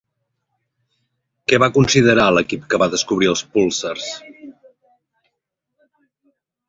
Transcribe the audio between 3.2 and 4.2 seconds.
els púlsars?